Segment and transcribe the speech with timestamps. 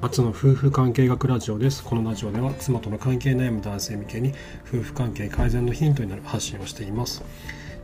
[0.00, 1.84] 初の夫婦関係学ラジオです。
[1.84, 4.32] このラジオでは妻との関係悩む男性向けに
[4.66, 7.22] 夫婦関係改善のヒントになる発信をしています。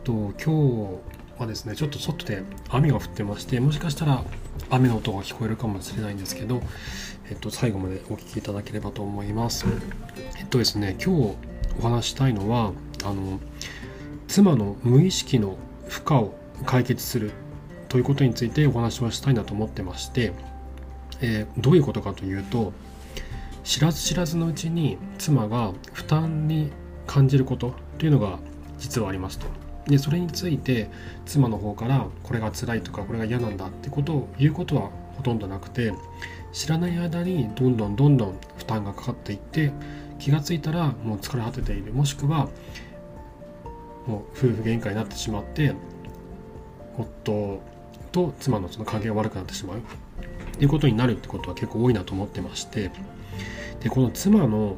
[0.03, 0.97] と今
[1.37, 4.23] 日はですねちょっと外で雨が降ってましてもしかしたら
[4.71, 6.63] 雨の音が聞こえるかもしれないんですけど、
[7.29, 9.67] えっと、最後までお聞きいただければと思います。
[10.39, 11.35] えっとですね今日
[11.79, 12.71] お話したいのは
[13.03, 13.39] あの
[14.27, 15.55] 妻の無意識の
[15.87, 16.33] 負荷を
[16.65, 17.29] 解決する
[17.89, 20.33] ということについてお話をしたいなと思ってまして
[21.21, 22.73] えー、どういうことかというと
[23.63, 26.71] 知らず知らずのうちに妻が負担に
[27.05, 28.39] 感じることというのが
[28.77, 29.47] 実はありますと。
[29.87, 30.89] でそれについて
[31.25, 35.93] 妻の方からこれが辛いとかこれが嫌なんだってことを言うことはほとんどなくて
[36.51, 39.71] 知らない間にどんどんどんどん負担がかかっていって
[40.19, 42.49] 気が付いたらもう疲れ果てているもしくは
[44.05, 45.73] もう夫婦喧嘩になってしまって
[46.97, 47.61] 夫
[48.11, 49.81] と妻のその関係が悪くなってしまう
[50.57, 52.89] っていうことになるってことは結構多いなと思ってまして
[53.79, 54.75] でこの妻の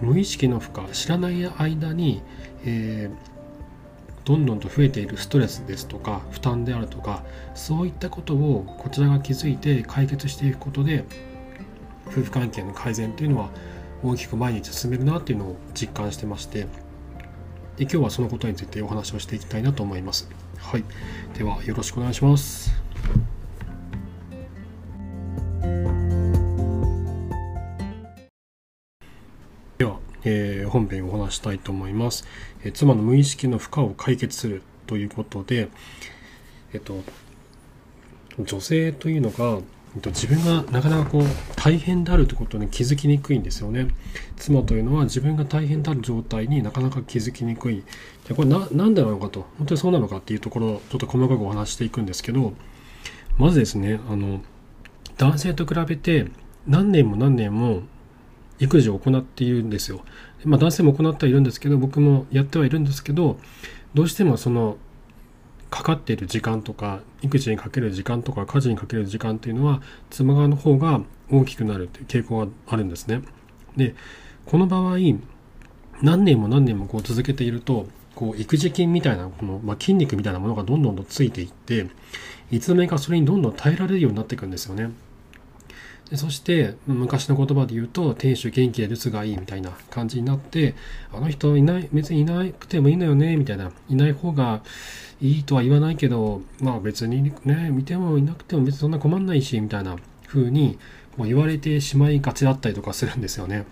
[0.00, 2.22] 無意識の負荷知らない間に、
[2.64, 7.22] えー、どんどんと増えているストレスですとか負担であるとか
[7.54, 11.04] そういったことをこちらが気づいて解決していくことで
[12.06, 13.50] 夫婦関係の改善というのは
[14.02, 16.66] 大きく前に進めるなっていうのを実感してまして
[17.76, 20.28] で今日はそのことについてお話をしていきたいなと思います。
[20.58, 20.84] はい、
[21.36, 22.83] ではよろしくお願いします。
[30.24, 32.26] えー、本編をお話したいと思います、
[32.62, 35.68] えー、妻の無意識の負荷を解決するということで、
[36.72, 37.02] えっと、
[38.38, 39.60] 女性というのが、
[39.94, 41.24] えっと、自分がなかなかこう
[41.56, 43.88] 大変であるということに気づきにくいんですよね。
[44.36, 47.84] 妻というのは自分が大変である状態になかなか気づきにくい。
[48.28, 49.46] でこれななんでなのかと。
[49.58, 52.54] 本当にそうなのかっていうところをちょっと細かくお話していくんですけど
[53.38, 54.40] まずですねあの
[55.16, 56.26] 男性と比べて
[56.66, 57.82] 何年も何年も
[58.58, 60.04] 育児を行っているんですよ。
[60.44, 63.38] まあ、男性も行ってはいるんですけど僕もやってはいるんですけど
[63.94, 64.76] どうしてもその
[65.70, 71.00] かかっている時間とか育児にかける時間とか家事にかける時間っていうのは妻側の方が
[71.30, 73.22] 大きくなるという傾向があるんですね。
[73.76, 73.94] で
[74.44, 74.98] この場合
[76.02, 81.88] 何年も何年もこう続けているとこう育児筋みたいなこの、まあ、筋肉みたいなものがどんどんとついていって
[82.50, 84.90] いつの間にかそれにどんどん耐えられるようになっていくんですよね。
[86.10, 90.74] でそして昔の言葉で言うと亭主元気で留守がいいみたいな感じになって
[91.12, 94.62] あの人いない別にいなくてもいいのよねみたいないない方が
[95.20, 100.78] いいとは言わないけどまあ別にね見てもいなくても別にそんな困んないしみたいな風に
[101.16, 103.64] もう言われてしまいがちだったりとかするんですよね。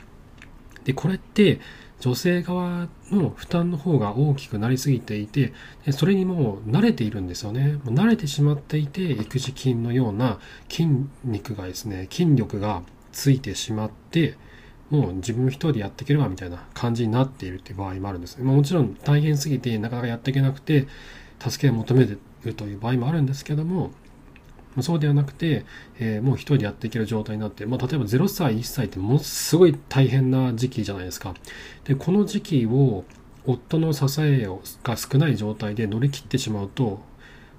[0.84, 1.60] でこれって
[2.02, 5.52] 女性側の負担の方が大きくなりすぎていて
[5.92, 7.78] それにもう慣れているんですよね。
[7.84, 10.88] もう慣れてしまっていて育児筋のような筋
[11.24, 12.82] 肉がですね筋力が
[13.12, 14.36] ついてしまって
[14.90, 18.36] もう自分一人でやっていけるわみたいな感じになっているっていう場合もあるんです。
[18.36, 20.88] ね、ま、もちろん大変すぎてなかなかやっていけなくて
[21.38, 23.92] 助けを求めてるという場合もあるんですけども
[24.80, 25.66] そうではなくて、
[25.98, 31.34] えー、もう一人でやっていける状態になって、まあ、例えば0歳、1歳ってものすごい大変な時期じゃないですか。
[31.84, 33.04] で、この時期を
[33.44, 34.48] 夫の支え
[34.82, 37.00] が少ない状態で乗り切ってしまうと、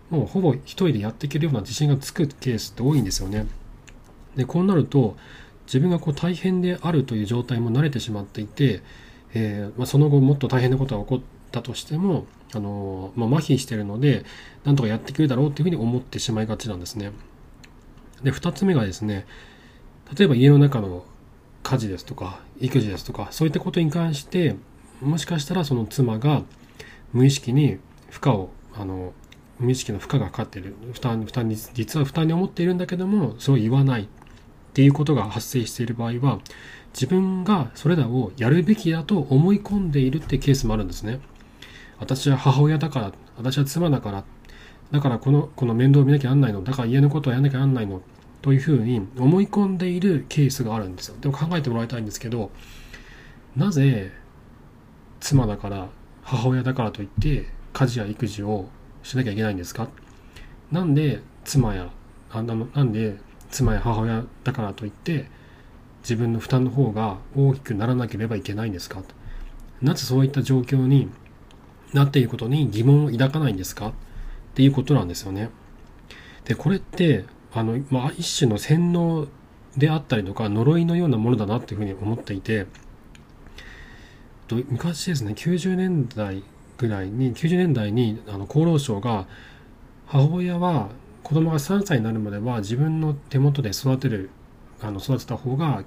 [0.09, 3.45] もうほぼ一人でやっていけるような自信がつくケースって多いんですよね。
[4.35, 5.15] で、こうなると、
[5.65, 8.81] 自分がこう大変であるという状態も慣れてしまっていて、
[9.33, 11.21] えーまあ、その後もっと大変なことが起こ
[11.59, 12.25] ったとしても、
[12.55, 14.25] あのまあ、麻痺してるので、
[14.63, 17.11] なんとかやってくれるだろうっていうふうに思ってしまいがちなんですね。
[18.23, 19.27] で、2つ目がですね、
[20.17, 21.05] 例えば家の中の
[21.61, 24.55] 家事ですとか、育児ですとか、そういったことに関して、
[25.01, 26.43] もしかしたらその妻が
[27.11, 27.77] 無意識に
[28.09, 29.13] 負荷を、あの、
[29.59, 34.07] 無意識の負荷がかかっている、負担、負担に、実は負担に思っているんだけども、それを言わないっ
[34.73, 36.39] ていうことが発生している場合は、
[36.93, 41.19] 自分がそれらをやるべきだと思い込んでいるってケースもあるんですね。
[42.03, 44.23] 私は母親だから、私は妻だから、
[44.91, 48.01] だからこの、この面倒を見なきゃなんないの、だから家のことはやんなきゃなんないの、
[48.41, 51.15] というふうに思い込んでいるケースがあるんですよ。
[51.21, 52.51] でも考えてもらいたいんですけど、
[53.55, 54.11] なぜ
[55.21, 55.87] 妻だから、
[56.23, 58.67] 母親だからといって家事や育児を
[59.01, 59.87] しなきゃいけないんですか？
[60.71, 61.89] なんで妻や、
[62.31, 63.17] あのなんで
[63.49, 65.27] 妻や母親だからといって
[66.01, 69.01] 自分の負担の方が大きくならなければいけないんですか？
[69.81, 71.09] なぜそういった状況に
[71.93, 73.89] なっていることに疑問を抱かないんですか？
[73.89, 73.93] っ
[74.55, 75.49] ていうことなんですよね。
[76.45, 79.27] で、これって、あの、まあ、一種の洗脳
[79.77, 82.67] であったりとか、呪いのようなものだなっていうふうに思っていて、
[84.69, 86.43] 昔ですね、90年代
[86.77, 89.27] ぐらいに、90年代にあの厚労省が、
[90.05, 90.89] 母親は
[91.23, 94.29] 子供が3歳になるまでは自分の手元で育てる
[94.81, 95.83] あの育てた方が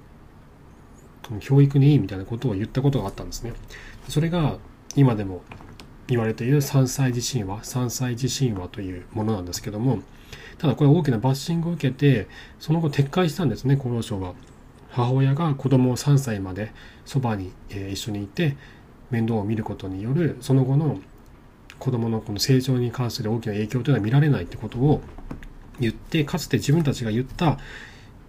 [1.40, 3.52] 教育にいいみたいなことを言ったことがあったんですね。
[4.08, 4.56] それが
[4.96, 5.42] 今でも
[6.08, 10.00] 言われている3歳児神話3歳児神話というものなんですけども
[10.58, 14.34] ただこれ大きなバッシングを受けてその後撤回したんですね厚労省は。
[14.90, 16.72] 母親が子供を3歳まで
[17.04, 18.56] そばに、えー、一緒にいて
[19.10, 21.00] 面倒を見ることによるその後の
[21.78, 25.02] 子供のこの成長に関する大きな影響というのは見られないってことを
[25.78, 27.58] 言ってかつて自分たちが言った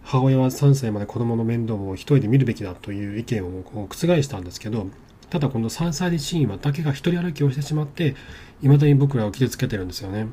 [0.03, 3.87] 母親は3歳まで子供の面倒を一人で見るべきだという意見を覆
[4.21, 4.87] したんですけど
[5.29, 8.15] ただこの3歳児シーンはだけが一人歩きをしてしまって
[8.61, 10.27] 未だに僕らを傷つけてるんですよね。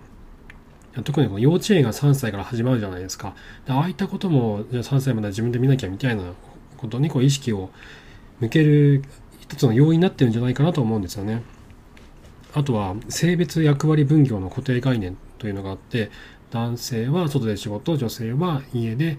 [1.03, 3.35] 特にこの幼稚園が3歳から始まるじゃないですか。
[3.67, 6.23] ああいったこともじゃあ3歳まで自分で見なきゃみたいな
[6.77, 7.71] ことにこう意識を
[8.39, 9.03] 向ける
[9.41, 11.43] 一つの要因になってるんじゃないかなと思うんですよね。
[12.55, 16.13] あとは性別役割分業の固定概念というのがあって
[16.53, 19.19] 男性は外で仕事女性は家で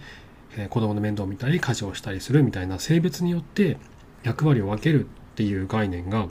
[0.69, 3.77] 子供の面倒を見たり家事をしたりするみたいな性別によって
[4.23, 6.27] 役割を分けるっていう概念が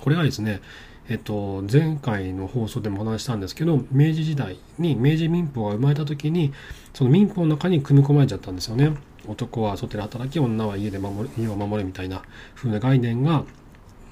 [0.00, 0.60] これがですね
[1.08, 6.52] えっと、前回の放送でもお話したんですけど明治時代に明治民法が生まれた時に
[6.94, 8.96] その民法の中に組み込まれちゃったんですよね。
[9.28, 12.22] 男は外で働き女は家で守る家を守るみたいな
[12.56, 13.44] 風な概念が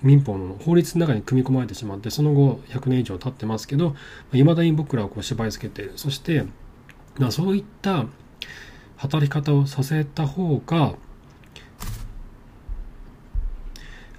[0.02, 3.96] 民法の法律の中に組み込まれてしまってその後100年以上経ってますけど
[4.32, 6.44] いまだに僕らをこう縛り付けているそして
[7.30, 8.06] そういった
[8.96, 10.94] 働き方をさせた方が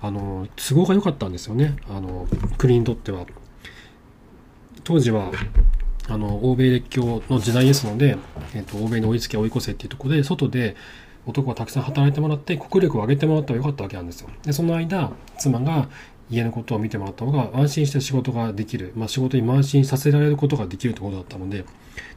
[0.05, 1.77] あの都合が良かったんですよね。
[1.89, 3.25] あの国にとっては。
[4.83, 5.31] 当時は
[6.07, 8.17] あの欧米列強の時代ですので、
[8.53, 10.75] えーと、欧米に追いつけ追い越せっていうところで外で
[11.25, 14.29] 男はたくさん働いてもらって国力を上げてもらったらよかったわけなんですよ。
[14.43, 15.89] でその間妻が
[16.29, 21.65] 家のことを見てもらった方が安心して仕事ができる、まあ、仕事に慢心させられることができるということだったので。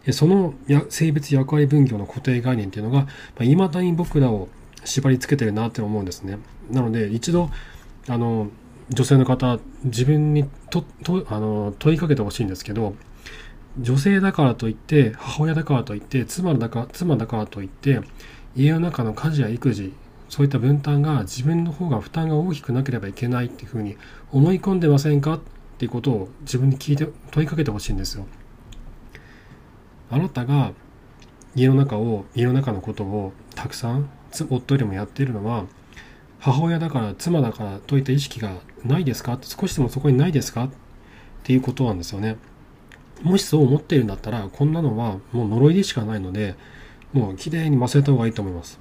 [0.05, 3.09] でそのや性別役割分業の固定概念っていうのがい、ま
[3.41, 4.49] あ、未だに僕らを
[4.85, 6.39] 縛り付けてるなって思うんですね。
[6.71, 7.51] なので一度
[8.09, 8.49] あの
[8.91, 12.95] 女性の方自分にととあの問いかけてほしいんですけど
[13.79, 18.01] 女性だからといって母親だからといって妻だか妻だからといって
[18.57, 19.93] 家の中の家事や育児
[20.29, 23.97] そういった分担が自分の方が負担が大きくなければいけないっていうふうに
[24.33, 25.41] 思い込んでませんかっ
[25.79, 28.27] ていうことを自分に聞いて問いかけてほしいんですよ。
[30.11, 30.73] あなたが
[31.55, 34.11] 家の中を家の中のことをたくさん
[34.51, 35.67] 夫よりもやっているのは
[36.39, 38.53] 母親だから妻だからといった意識が
[38.85, 39.39] ないですか？
[39.43, 40.65] 少しでもそこにないですか？
[40.65, 40.71] っ
[41.43, 42.37] ていうことなんですよね。
[43.23, 46.55] もしそう思っているんだったらこんなのはもう呪いでしかないので
[47.13, 48.79] もうきれいに忘れた方がいいと思います。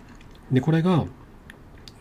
[0.52, 1.06] でこれが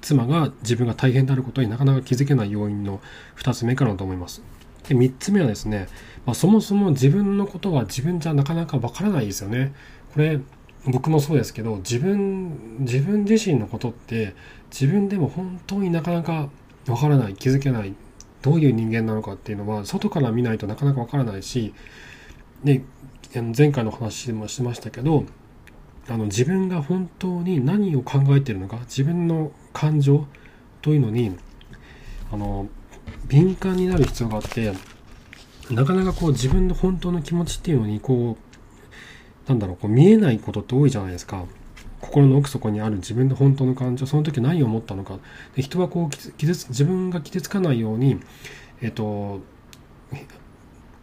[0.02, 3.00] 妻が自分が大変であることになかなか気づけない要因の
[3.36, 4.42] 2つ目からだと思います。
[4.86, 5.88] で3つ目はですね、
[6.26, 9.72] まあ、そもそも自分のことは自分じゃなかなかわからないですよね。
[10.12, 10.38] これ
[10.86, 14.34] 僕もそうですけど自分自分自身のことって
[14.70, 16.48] 自分でも本当になかなか
[16.86, 17.94] わからない気づけない
[18.42, 21.74] どういう人間なのかっていうのは外から見ないとなかなかわからないし
[22.62, 22.82] で
[23.56, 25.24] 前回の話もしましたけど
[26.08, 30.26] あの自分が本当に何を考えてるのか自分の感情
[30.80, 31.36] というのに
[32.32, 32.68] あの
[33.26, 34.72] 敏感になる必要があって
[35.70, 38.45] なかなかこう自分の本当の気持ちっていうのにこう
[39.46, 41.44] なんだろう、こう見えないことって多いじゃないですか。
[42.00, 45.18] 心の奥底にある自分の本当の感情、その時何を思ったのか。
[45.54, 48.20] で人はこう傷つ、自分が傷つかないように、
[48.80, 49.40] えっと、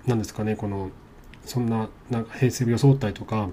[0.05, 0.91] 何ですかね、この、
[1.45, 3.49] そんな、なんか平成を装ったりとか、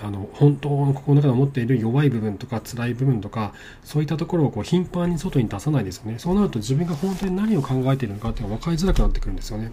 [0.00, 9.72] あの本当の心の中で思っている弱い部分とか辛い部分とかそういったところをこう頻繁に外に出さないですよねそうなると自分が本当に何を考えているのかっていうのが分かりづらくなってくるんですよね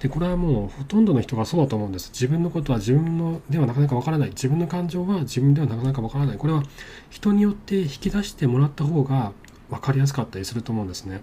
[0.00, 2.10] でこれはもうほとんどの人がそうだと思うんです。
[2.12, 4.30] 自分のことは自分のではなかなかわからない。
[4.30, 6.36] 自分の感情は自分ではなかなかわからない。
[6.36, 6.62] これは
[7.10, 9.32] 人によって引き出してもらった方が
[9.70, 11.22] 分かりやすかったりすると思うんですね。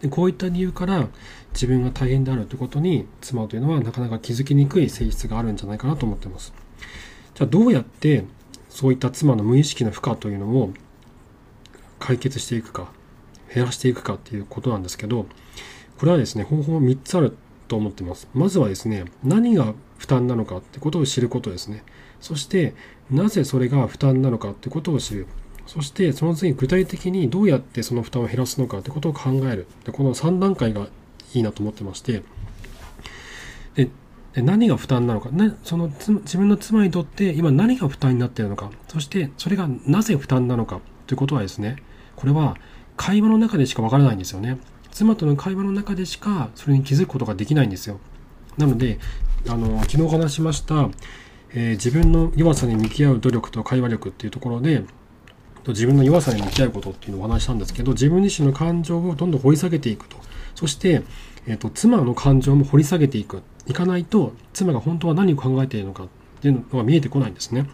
[0.00, 1.08] でこういった理由から
[1.52, 6.52] 自分が大変であるということに妻というのはなかなか気づきにくい性質があるんじゃないかなと思ってます。
[7.34, 8.24] じゃあどうやって
[8.68, 10.72] そういった妻の無意識の負荷というのを
[11.98, 12.90] 解決していくか
[13.54, 15.26] 減らしていくかっていうことなんですけど
[16.02, 17.36] これはですね、方法3つある
[17.68, 18.26] と思ってます。
[18.34, 21.84] まずはですね、何が負担なのかってことを知ることですね。
[22.20, 22.74] そして、
[23.08, 25.28] なぜそれが負担なのかってことを知る。
[25.68, 29.68] そして、その次に具体的にどうやってその負担を減らすのかってことを考える。
[29.84, 30.88] でこの3段階が
[31.34, 32.24] いいなと思ってまして、
[33.76, 33.88] で
[34.34, 41.76] 何が負担なのか、ね、その自分の妻にとって今何が負担になっているのか、そしてそれがなぜ負担なのかということはですね、
[42.16, 42.56] これは
[42.96, 44.58] 会話の中でしかわからないんですよね。
[44.92, 47.98] 妻との会話の中でしかそれに気づくことができないんですよ。
[48.56, 48.98] なので、
[49.48, 50.90] あの、昨日話しました、
[51.54, 54.84] えー、自分の弱さに向き合う努力と会話力っていうところで
[55.68, 60.16] 自分の弱さに向き合うことっていうのをお話したんですけど自分自身の感情をどんどん掘り下げていくと。
[60.54, 61.02] そして、
[61.46, 63.42] えーと、妻の感情も掘り下げていく。
[63.66, 66.08] いかないと妻が本当は何を考えているのかっ
[66.40, 67.66] ていうのが見えてこないんですね。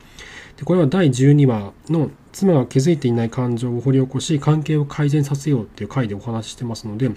[0.59, 7.11] でこれは第12話の妻が気づいていない感情を掘り起こし関係を改善させようっていう回でお話ししてますので、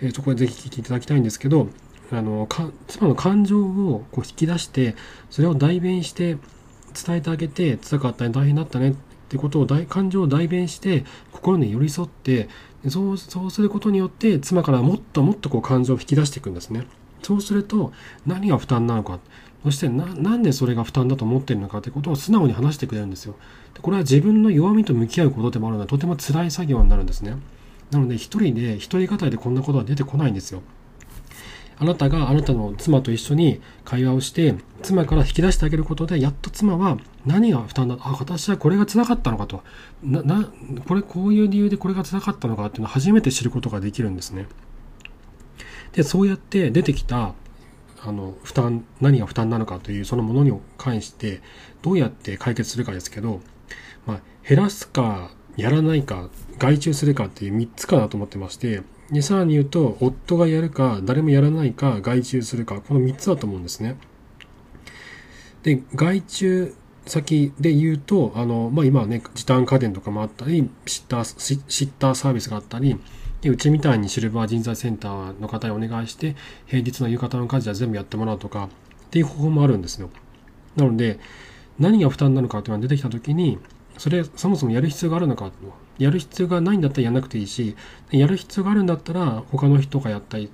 [0.00, 1.68] えー、そこでぜひ聞いていただきたいんですけど
[2.10, 2.46] あの
[2.88, 4.94] 妻の感情をこう引き出して
[5.30, 6.36] それを代弁して
[6.94, 8.94] 伝えてあげて辛かったね大変だったねっ
[9.30, 12.50] てことを感情を代弁して心に寄り添って
[12.88, 16.86] そうそうすることによって妻からもっともっとこう感情を引き出していくんですね。
[17.22, 17.92] そうすると
[18.26, 19.20] 何が負担なのか
[19.64, 23.36] そしてなんでそれが負担だと思ってるのかということを素直に話してくれるんですよ。
[23.74, 27.36] でこれは自分の弱みと向き合うことでもあるのでとても辛い作業になるんですね。
[27.90, 30.62] なので一人で一人語りでこんなことは出てこないんですよ。
[31.78, 39.62] あなたがあなたの妻と一緒に会話をして妻から引き出してあげることでやっと妻は何が負担だあ私はこれが辛かったのかと
[40.02, 40.48] なな
[40.86, 44.46] これこういう理由でこれが辛かったのかっていうのを初めて知ることができるんですね
[45.92, 47.34] でそうやって出てきた
[48.04, 51.40] あの負担何が負担なのかというそのものに関して
[51.82, 53.40] どうやって解決するかですけど、
[54.06, 58.82] まあ、減らすかやらないか外注するかっていう3つかなと思ってまして
[59.12, 63.96] で、さらに言うと、夫がやるか、誰もやらないか、外注するか、この3つだと思うんですね。
[65.62, 72.98] で、外注先で言うと、あの、まあ、今はね、時短家電とかもあったり、シッター、シッターサービスがあったり、
[73.42, 78.68] でうちみたいにシルバー人材センターの方にお願いして、平日の夕方の家事は全部やってもらうとか、
[79.06, 80.10] っていう方法もあるんですよ。
[80.76, 81.18] なので、
[81.78, 83.58] 何が負担なのかというのが出てきたときに、
[83.98, 85.50] それ、そもそもやる必要があるのか
[85.98, 87.76] やる必要がないんだったらやらなくていいし、
[88.12, 90.48] やる必要があるんだったら他の人がやったり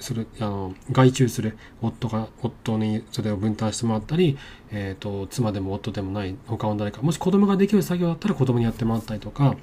[0.00, 4.36] する、あの、外注する夫が、夫にそれを分担してもらったり、
[4.72, 9.56] えっ、ー、と、妻でも夫でもない他の誰か、もし子供ができる作業だったら子供にやってもらったりとか、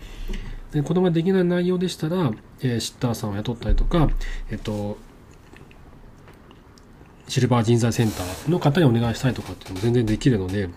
[0.74, 4.10] で子供ができない内容でしたら、えー、シッターさんを雇ったりとか、
[4.50, 4.98] えっ、ー、と、
[7.28, 10.70] シルバー人材センターの方にお願いしたいとかっていうのも全然できるので、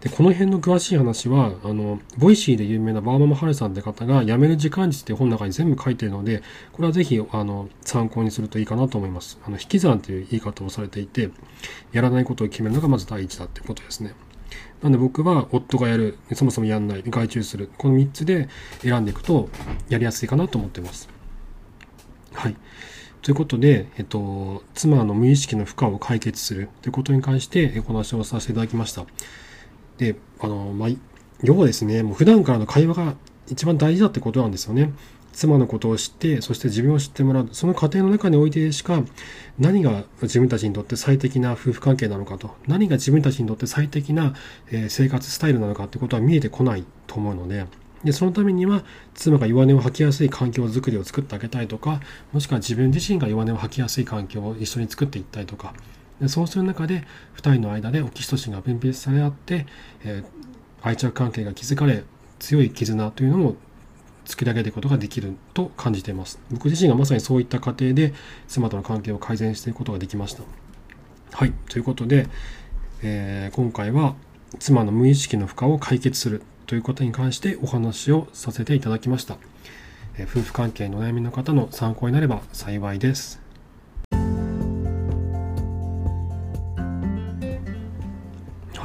[0.00, 9.38] で、この辺の詳しい話は、あの、 Voicy で有名なワーママはるさんって方が、やめる時間術っていう本の中に全部書いてるので、これはぜひ、あの、参考にするといいかなと思います。
[9.46, 11.30] あの、引き算という言い方をされていて、
[11.92, 14.14] やらないことを決めるのがまず第一だってことですね。
[14.84, 18.50] なんで僕は夫がやる、そもそもやんない、外注する、この3つで
[18.82, 19.48] 選んでいくと
[19.88, 21.08] やりやすいかなと思ってます。
[22.34, 22.56] はい。
[23.22, 29.06] ということで、えっと、妻の無意識の負荷を解決するということに関してお話をさせていただきました。
[29.96, 30.88] で、あの、まあ、
[31.42, 33.14] 要はですね、もう普段からの会話が
[33.48, 34.92] 一番大事だってことなんですよね。
[35.34, 37.48] 妻のことを知って、そして自分を知ってもらう。
[37.52, 39.02] その過程の中においてしか、
[39.58, 44.34] 何が自分たちにとって最適な夫婦関係なのかと、何が自分たちにとって最適な
[44.88, 47.66] 生活スタイルなのかってことは見えてこないと思うので、
[48.04, 52.00] で、そのためには、妻が弱音を吐きやすい環境づくりを作ってあげたいとか、
[52.32, 55.74] もしくは自分自身が弱音を吐きやすい環境を一緒に作っていったりとか、
[56.20, 57.04] でそうする中で
[57.36, 59.66] 2人の間でオキシトシンが分泌され合って、
[60.04, 60.24] えー、
[60.82, 62.04] 愛着関係が築かれ
[62.38, 63.56] 強い絆というのも
[64.24, 66.40] 作り上げていくことができると感じています。
[66.50, 68.14] 僕自身がまさにそういった過程で
[68.48, 70.42] 妻との関係を改善していくことができました。
[71.32, 71.52] はい。
[71.68, 72.28] ということで、
[73.02, 74.14] えー、今回は
[74.58, 79.36] 妻の無意識の負荷を解決するということに関してお話をさせていただきました、
[80.16, 83.43] えー、夫婦関係のお悩みの方の参考になれば幸いです。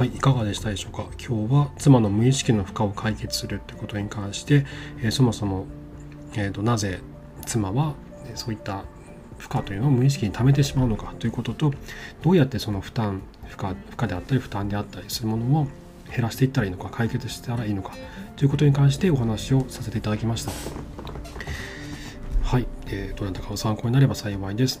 [0.00, 1.04] はい、いかがでしたでしょうか？
[1.18, 4.64] 今日は妻の無意識の負荷を解決するということに関して、
[5.02, 5.66] えー、そもそも、
[6.32, 7.00] えーと、なぜ
[7.44, 7.92] 妻は
[8.34, 8.84] そういった
[9.36, 11.12] 負荷というのを無意識に溜めてしまうのか？
[11.18, 11.74] ということと
[12.22, 15.66] どうやってその負担負荷負荷であったり負担であったりするものを
[16.10, 16.88] 減らしていったらいいのか？
[16.88, 17.92] 解決したらいいのか？
[18.36, 20.52] ということに関してお話をさせていただきました。
[22.42, 24.80] はい、えー、どなたかの参考になれば幸いです。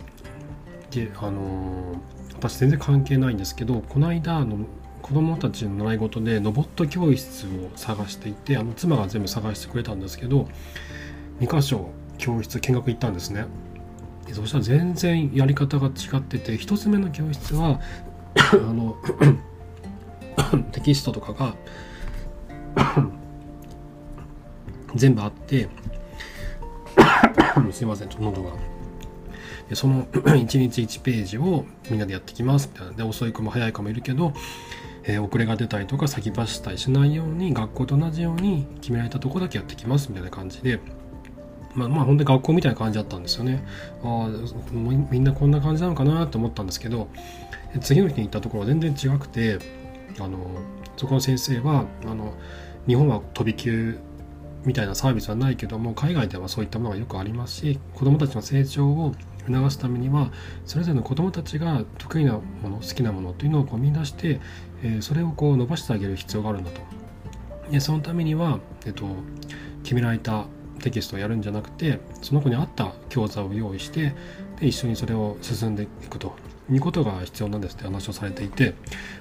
[0.90, 1.98] であのー、
[2.36, 4.64] 私全然関係ないんですけどこの間の
[5.02, 10.48] 子供たちの習い事でロボット教室を探していてあの妻が全部探してくれたんですけど
[11.40, 13.46] 2箇所教室見学行ったんですね。
[14.32, 17.80] そしたら全然やり方が違ってて1つ目の教室は
[18.36, 18.96] あの
[20.70, 21.56] テキストとかが
[24.94, 25.68] 全部あって
[27.72, 28.50] すいませんちょっと喉が。
[29.68, 32.92] でその1日1ページをみんなでやってきますみたいな。
[32.92, 34.32] で遅い子も早い子もいるけど
[35.10, 40.80] えー、遅れが出たりとか先走ったりしないように学校と同じように決められたとこだけやってきますみたいな感じで。
[41.72, 43.64] まあまあ本当に学校みたいな感じだったんですよね。
[44.02, 44.28] ああ
[44.72, 47.08] みんなこんな感じなのかなと思ったんですけど
[47.80, 49.58] 次の日に行ったところは全然違くて
[50.18, 50.38] あの
[50.96, 52.34] そこの先生はあの
[52.88, 54.00] 日本は飛び級
[54.64, 59.14] みたいなサービスはないけども海外ではそういったものがよくありますし子どもたちの成長を
[59.46, 60.30] 促すためには
[60.64, 64.40] それぞれの子どもたちが得意なもの好きなものというのをこう見出して、
[64.82, 66.80] えー、それをこう伸ばしてあげる必要があるんだと。
[67.70, 69.04] でそのためには、えっと、
[69.82, 70.46] 決められた
[70.80, 74.14] テキストをやるんじゃなくてその子に合った教材を用意して
[74.58, 76.34] で一緒にそれを進んでいくと
[76.70, 78.74] いうことが必要なんですって話をされていて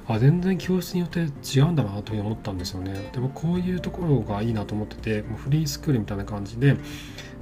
[0.08, 6.78] あ全然教室によって違うんだなというふうに思ったんですよねでもこういうところがいいなと思っててもうフリースクールみたいな感じで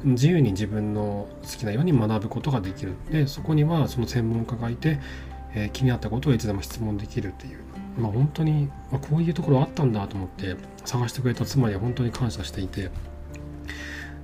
[0.04, 5.00] 自由に自分の好きなように学ぶことができるでそこにはその専門家がいて、
[5.54, 7.60] えー、気になったことをいつでも質問できるっていう
[7.98, 12.92] まあ本当に、まあ、こういうところあったんだと思って探してくれた妻には本当に感謝していて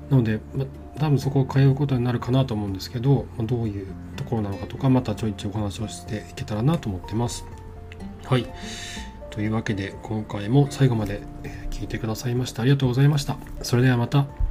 [0.10, 7.46] なので、まあ、多分そこを通うことになるかなと思うんですけど、まあ、どういうところなのかとかまたちょいちょいお話をしていけたらなと思ってます。
[8.26, 8.48] はい
[9.32, 11.24] というわけで今回も最後まで
[11.72, 13.38] 聞いてくださいましてありがとうございました。
[13.64, 14.43] それではまた。